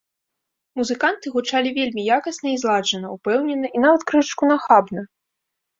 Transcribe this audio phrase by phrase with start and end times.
[0.79, 5.11] Музыканты гучалі вельмі якасна і зладжана, упэўнена і нават крышачку нахабна.